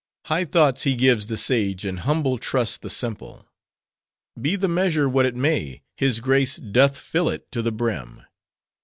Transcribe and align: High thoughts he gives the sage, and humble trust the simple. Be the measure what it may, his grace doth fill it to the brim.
High 0.25 0.45
thoughts 0.45 0.81
he 0.81 0.95
gives 0.95 1.27
the 1.27 1.37
sage, 1.37 1.85
and 1.85 1.99
humble 1.99 2.39
trust 2.39 2.81
the 2.81 2.89
simple. 2.89 3.45
Be 4.41 4.55
the 4.55 4.67
measure 4.67 5.07
what 5.07 5.27
it 5.27 5.35
may, 5.35 5.83
his 5.95 6.21
grace 6.21 6.55
doth 6.55 6.97
fill 6.97 7.29
it 7.29 7.51
to 7.51 7.61
the 7.61 7.71
brim. 7.71 8.23